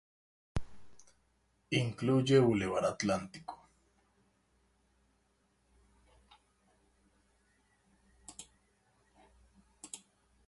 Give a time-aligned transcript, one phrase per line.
[1.81, 3.53] Incluye Boulevard Atlántico.